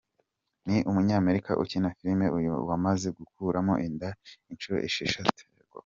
Ni 0.67 0.77
umunyamerika 0.89 1.51
ukina 1.63 1.89
film, 1.97 2.19
uyu 2.37 2.51
we 2.67 2.73
amaze 2.77 3.07
gukuramo 3.17 3.73
inda 3.87 4.09
inshuro 4.51 4.77
esheshatu. 4.87 5.41